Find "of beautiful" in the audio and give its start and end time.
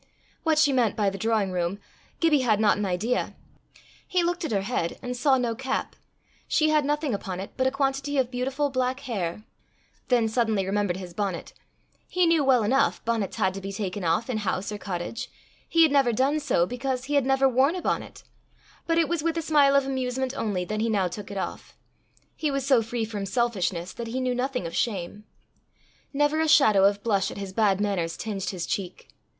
8.17-8.71